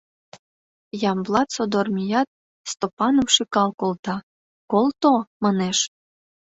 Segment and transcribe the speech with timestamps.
[1.11, 2.27] Ямблат содор мият,
[2.71, 4.17] Стопаным шӱкал колта,
[4.71, 5.77] «Колто!» манеш.